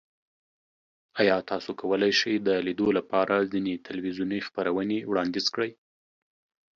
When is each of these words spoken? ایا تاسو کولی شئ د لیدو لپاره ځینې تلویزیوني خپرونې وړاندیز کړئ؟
ایا 1.21 1.37
تاسو 1.49 1.71
کولی 1.81 2.11
شئ 2.19 2.33
د 2.47 2.49
لیدو 2.65 2.87
لپاره 2.97 3.35
ځینې 3.51 3.73
تلویزیوني 3.87 4.39
خپرونې 4.47 4.99
وړاندیز 5.09 5.45
کړئ؟ 5.53 5.71